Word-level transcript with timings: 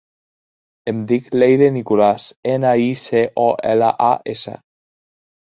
Em 0.91 1.01
dic 1.11 1.27
Leire 1.35 1.67
Nicolas: 1.75 2.25
ena, 2.55 2.73
i, 2.85 2.89
ce, 3.03 3.23
o, 3.45 3.45
ela, 3.75 3.93
a, 4.09 4.11
essa. 4.37 4.57